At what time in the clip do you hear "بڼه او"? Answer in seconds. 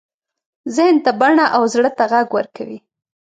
1.19-1.63